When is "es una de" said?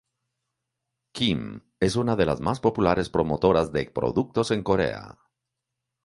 1.79-2.25